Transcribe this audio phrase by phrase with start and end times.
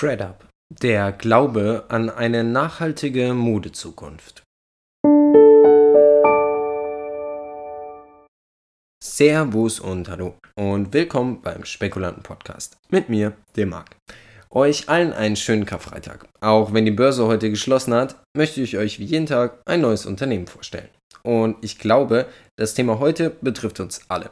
[0.00, 4.42] ThreadUp, der Glaube an eine nachhaltige Modezukunft.
[9.04, 13.94] Servus und hallo und willkommen beim Spekulanten Podcast mit mir, dem Marc.
[14.50, 16.26] Euch allen einen schönen Karfreitag.
[16.40, 20.06] Auch wenn die Börse heute geschlossen hat, möchte ich euch wie jeden Tag ein neues
[20.06, 20.88] Unternehmen vorstellen.
[21.22, 22.26] Und ich glaube,
[22.56, 24.30] das Thema heute betrifft uns alle.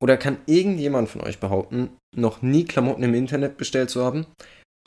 [0.00, 4.26] Oder kann irgendjemand von euch behaupten, noch nie Klamotten im Internet bestellt zu haben?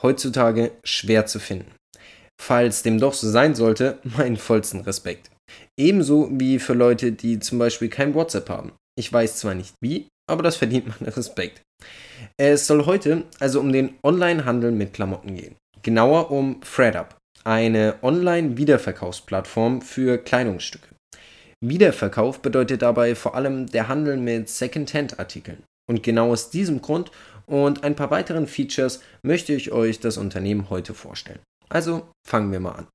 [0.02, 1.70] Heutzutage schwer zu finden.
[2.40, 5.30] Falls dem doch so sein sollte, meinen vollsten Respekt.
[5.78, 8.72] Ebenso wie für Leute, die zum Beispiel kein WhatsApp haben.
[8.98, 11.62] Ich weiß zwar nicht wie, aber das verdient meinen Respekt.
[12.36, 15.56] Es soll heute also um den Online-Handel mit Klamotten gehen.
[15.82, 20.88] Genauer um ThreadUp, eine Online-Wiederverkaufsplattform für Kleidungsstücke.
[21.64, 25.62] Wiederverkauf bedeutet dabei vor allem der Handel mit Second-Hand-Artikeln.
[25.88, 27.10] Und genau aus diesem Grund
[27.46, 31.40] und ein paar weiteren Features möchte ich euch das Unternehmen heute vorstellen.
[31.68, 32.86] Also fangen wir mal an.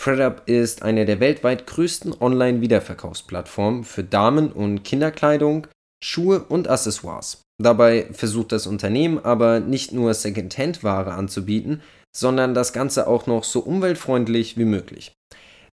[0.00, 5.66] ThreadUp ist eine der weltweit größten Online-Wiederverkaufsplattformen für Damen- und Kinderkleidung,
[6.02, 7.42] Schuhe und Accessoires.
[7.60, 11.82] Dabei versucht das Unternehmen aber nicht nur Second-Hand-Ware anzubieten,
[12.16, 15.12] sondern das Ganze auch noch so umweltfreundlich wie möglich.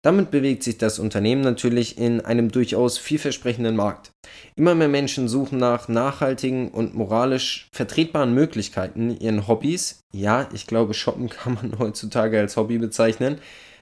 [0.05, 4.13] Damit bewegt sich das Unternehmen natürlich in einem durchaus vielversprechenden Markt.
[4.55, 10.93] Immer mehr Menschen suchen nach nachhaltigen und moralisch vertretbaren Möglichkeiten, ihren Hobbys, ja, ich glaube,
[10.93, 13.39] Shoppen kann man heutzutage als Hobby bezeichnen,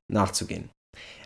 [0.08, 0.70] nachzugehen.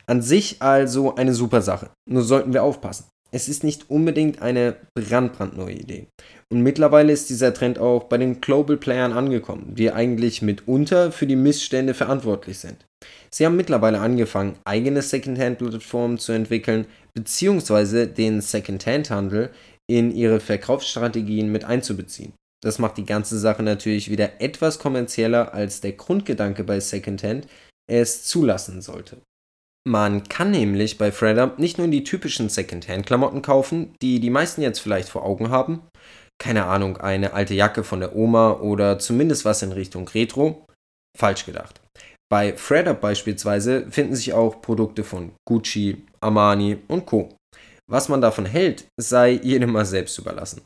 [0.06, 3.04] An sich also eine super Sache, nur sollten wir aufpassen.
[3.30, 6.06] Es ist nicht unbedingt eine brandbrandneue Idee.
[6.50, 11.26] Und mittlerweile ist dieser Trend auch bei den Global Playern angekommen, die eigentlich mitunter für
[11.26, 12.85] die Missstände verantwortlich sind.
[13.30, 19.50] Sie haben mittlerweile angefangen, eigene Secondhand-Plattformen zu entwickeln, beziehungsweise den Secondhand-Handel
[19.88, 22.32] in ihre Verkaufsstrategien mit einzubeziehen.
[22.62, 27.46] Das macht die ganze Sache natürlich wieder etwas kommerzieller, als der Grundgedanke bei Secondhand
[27.88, 29.18] es zulassen sollte.
[29.86, 34.80] Man kann nämlich bei ThreadUp nicht nur die typischen Secondhand-Klamotten kaufen, die die meisten jetzt
[34.80, 35.82] vielleicht vor Augen haben,
[36.38, 40.66] keine Ahnung, eine alte Jacke von der Oma oder zumindest was in Richtung Retro,
[41.16, 41.80] falsch gedacht.
[42.28, 47.36] Bei ThreadUp beispielsweise finden sich auch Produkte von Gucci, Armani und Co.
[47.88, 50.62] Was man davon hält, sei jedem mal selbst überlassen.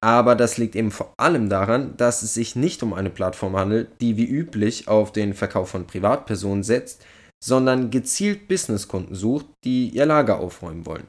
[0.00, 3.88] Aber das liegt eben vor allem daran, dass es sich nicht um eine Plattform handelt,
[4.00, 7.04] die wie üblich auf den Verkauf von Privatpersonen setzt,
[7.42, 11.08] sondern gezielt Businesskunden sucht, die ihr Lager aufräumen wollen.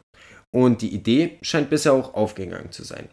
[0.51, 3.09] Und die Idee scheint bisher auch aufgegangen zu sein.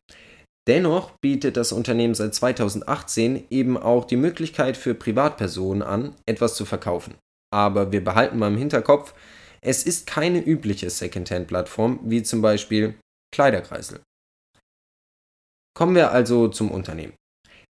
[0.68, 6.66] Dennoch bietet das Unternehmen seit 2018 eben auch die Möglichkeit für Privatpersonen an, etwas zu
[6.66, 7.14] verkaufen.
[7.50, 9.14] Aber wir behalten mal im Hinterkopf,
[9.62, 12.94] es ist keine übliche Secondhand-Plattform wie zum Beispiel
[13.34, 14.00] Kleiderkreisel.
[15.74, 17.14] Kommen wir also zum Unternehmen.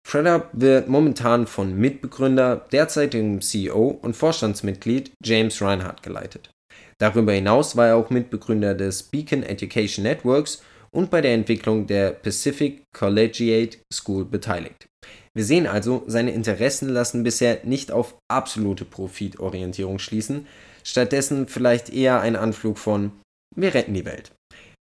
[0.08, 6.50] ThreadUp wird momentan von Mitbegründer, derzeitigem CEO und Vorstandsmitglied James Reinhardt geleitet.
[6.98, 10.62] Darüber hinaus war er auch Mitbegründer des Beacon Education Networks
[10.92, 14.86] und bei der Entwicklung der Pacific Collegiate School beteiligt.
[15.34, 20.46] Wir sehen also, seine Interessen lassen bisher nicht auf absolute Profitorientierung schließen,
[20.82, 23.12] stattdessen vielleicht eher ein Anflug von
[23.56, 24.32] wir retten die Welt.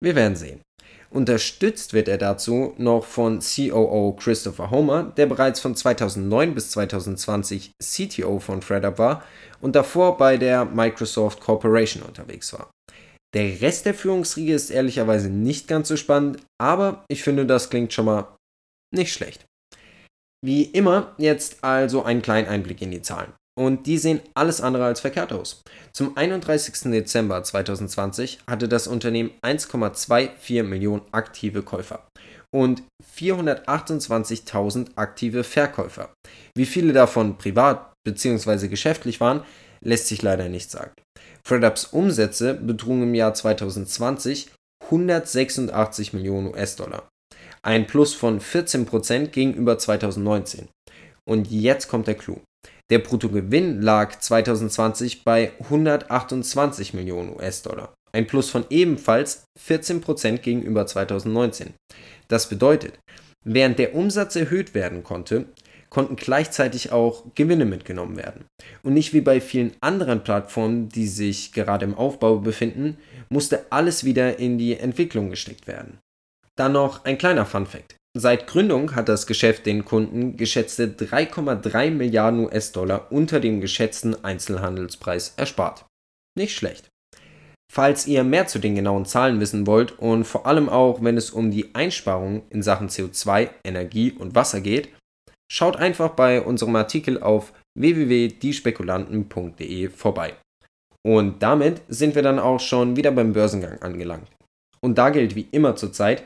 [0.03, 0.61] Wir werden sehen.
[1.09, 7.71] Unterstützt wird er dazu noch von COO Christopher Homer, der bereits von 2009 bis 2020
[7.81, 9.23] CTO von ThreadUp war
[9.61, 12.69] und davor bei der Microsoft Corporation unterwegs war.
[13.35, 17.93] Der Rest der Führungsriege ist ehrlicherweise nicht ganz so spannend, aber ich finde, das klingt
[17.93, 18.35] schon mal
[18.93, 19.45] nicht schlecht.
[20.43, 23.33] Wie immer, jetzt also einen kleinen Einblick in die Zahlen.
[23.57, 25.63] Und die sehen alles andere als verkehrt aus.
[25.91, 26.91] Zum 31.
[26.91, 32.07] Dezember 2020 hatte das Unternehmen 1,24 Millionen aktive Käufer
[32.53, 32.83] und
[33.17, 36.13] 428.000 aktive Verkäufer.
[36.55, 38.67] Wie viele davon privat bzw.
[38.67, 39.44] geschäftlich waren,
[39.83, 40.94] lässt sich leider nicht sagen.
[41.44, 44.51] ThreadUps Umsätze betrugen im Jahr 2020
[44.83, 47.09] 186 Millionen US-Dollar.
[47.61, 50.69] Ein Plus von 14% gegenüber 2019.
[51.27, 52.39] Und jetzt kommt der Clou.
[52.89, 57.94] Der Bruttogewinn lag 2020 bei 128 Millionen US-Dollar.
[58.13, 61.74] Ein Plus von ebenfalls 14% gegenüber 2019.
[62.30, 62.97] Das bedeutet,
[63.45, 65.45] während der Umsatz erhöht werden konnte,
[65.89, 68.45] konnten gleichzeitig auch Gewinne mitgenommen werden.
[68.84, 72.98] Und nicht wie bei vielen anderen Plattformen, die sich gerade im Aufbau befinden,
[73.30, 76.00] musste alles wieder in die Entwicklung gesteckt werden.
[76.56, 77.95] Dann noch ein kleiner Fun Fact.
[78.18, 85.36] Seit Gründung hat das Geschäft den Kunden geschätzte 3,3 Milliarden US-Dollar unter dem geschätzten Einzelhandelspreis
[85.38, 85.86] erspart.
[86.36, 86.89] Nicht schlecht.
[87.72, 91.30] Falls ihr mehr zu den genauen Zahlen wissen wollt und vor allem auch, wenn es
[91.30, 94.89] um die Einsparungen in Sachen CO2, Energie und Wasser geht,
[95.51, 100.35] schaut einfach bei unserem Artikel auf www.diespekulanten.de vorbei.
[101.05, 104.29] Und damit sind wir dann auch schon wieder beim Börsengang angelangt.
[104.81, 106.23] Und da gilt wie immer zurzeit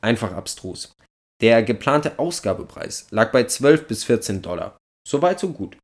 [0.00, 0.92] einfach abstrus.
[1.40, 4.76] Der geplante Ausgabepreis lag bei 12 bis 14 Dollar.
[5.06, 5.76] Soweit so gut.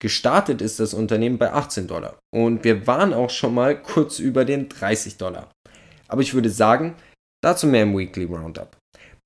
[0.00, 4.44] Gestartet ist das Unternehmen bei 18 Dollar und wir waren auch schon mal kurz über
[4.44, 5.50] den 30 Dollar.
[6.06, 6.94] Aber ich würde sagen,
[7.42, 8.77] dazu mehr im Weekly Roundup.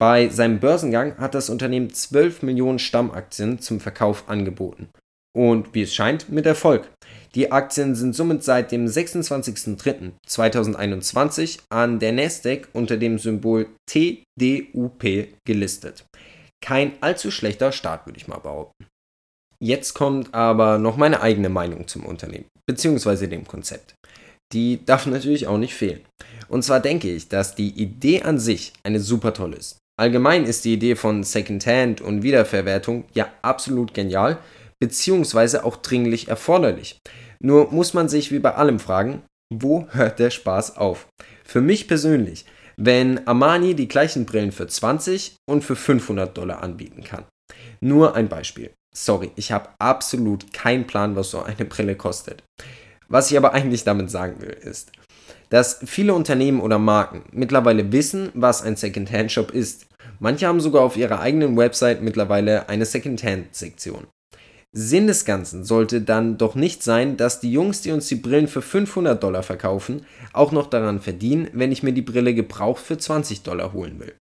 [0.03, 4.89] Bei seinem Börsengang hat das Unternehmen 12 Millionen Stammaktien zum Verkauf angeboten.
[5.33, 6.91] Und wie es scheint, mit Erfolg.
[7.37, 15.05] Die Aktien sind somit seit dem 26.03.2021 an der Nasdaq unter dem Symbol TDUP
[15.47, 16.05] gelistet.
[16.61, 18.89] Kein allzu schlechter Start, würde ich mal behaupten.
[19.61, 23.95] Jetzt kommt aber noch meine eigene Meinung zum Unternehmen, beziehungsweise dem Konzept.
[24.53, 26.01] Die darf natürlich auch nicht fehlen.
[26.49, 29.79] Und zwar denke ich, dass die Idee an sich eine super tolle ist.
[29.99, 34.39] Allgemein ist die Idee von Secondhand und Wiederverwertung ja absolut genial,
[34.81, 36.99] beziehungsweise auch dringlich erforderlich.
[37.41, 39.23] Nur muss man sich wie bei allem fragen,
[39.53, 41.09] wo hört der Spaß auf?
[41.44, 42.47] Für mich persönlich,
[42.77, 47.25] wenn Armani die gleichen Brillen für 20 und für 500 Dollar anbieten kann.
[47.81, 48.71] Nur ein Beispiel.
[48.94, 52.43] Sorry, ich habe absolut keinen Plan, was so eine Brille kostet.
[53.09, 54.93] Was ich aber eigentlich damit sagen will, ist,
[55.53, 59.87] dass viele Unternehmen oder Marken mittlerweile wissen, was ein Secondhand-Shop ist.
[60.19, 64.07] Manche haben sogar auf ihrer eigenen Website mittlerweile eine Secondhand-Sektion.
[64.75, 68.49] Sinn des Ganzen sollte dann doch nicht sein, dass die Jungs, die uns die Brillen
[68.49, 72.97] für 500 Dollar verkaufen, auch noch daran verdienen, wenn ich mir die Brille gebraucht für
[72.97, 74.15] 20 Dollar holen will.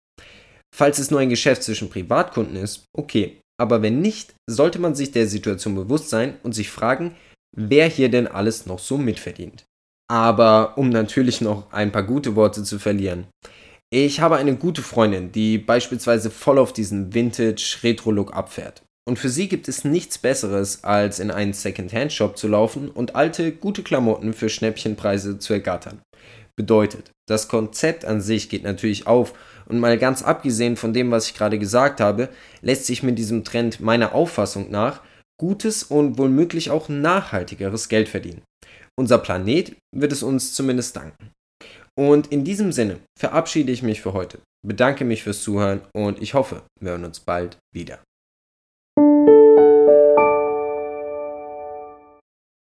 [0.75, 5.13] Falls es nur ein Geschäft zwischen Privatkunden ist, okay, aber wenn nicht, sollte man sich
[5.13, 7.17] der Situation bewusst sein und sich fragen,
[7.55, 9.67] wer hier denn alles noch so mitverdient.
[10.10, 13.26] Aber um natürlich noch ein paar gute Worte zu verlieren.
[13.90, 18.82] Ich habe eine gute Freundin, die beispielsweise voll auf diesen Vintage-Retro-Look abfährt.
[19.06, 23.52] Und für sie gibt es nichts Besseres, als in einen Second-Hand-Shop zu laufen und alte,
[23.52, 26.02] gute Klamotten für Schnäppchenpreise zu ergattern.
[26.56, 29.32] Bedeutet, das Konzept an sich geht natürlich auf
[29.66, 32.28] und mal ganz abgesehen von dem, was ich gerade gesagt habe,
[32.60, 35.00] lässt sich mit diesem Trend meiner Auffassung nach
[35.38, 38.43] gutes und womöglich auch nachhaltigeres Geld verdienen.
[38.99, 41.31] Unser Planet wird es uns zumindest danken.
[41.97, 46.35] Und in diesem Sinne verabschiede ich mich für heute, bedanke mich fürs Zuhören und ich
[46.35, 48.00] hoffe, wir hören uns bald wieder.